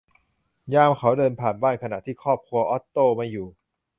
[0.73, 3.47] ยามเขาเดินผ่านบ้านขณะที่ครอบครัวออตโตไม่อยู่